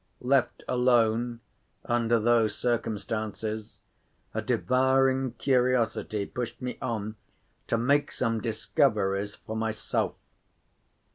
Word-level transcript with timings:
Left 0.23 0.63
alone, 0.67 1.41
under 1.85 2.19
those 2.19 2.57
circumstances, 2.57 3.81
a 4.33 4.41
devouring 4.41 5.33
curiosity 5.33 6.25
pushed 6.25 6.59
me 6.59 6.79
on 6.81 7.17
to 7.67 7.77
make 7.77 8.11
some 8.11 8.41
discoveries 8.41 9.35
for 9.35 9.55
myself. 9.55 10.15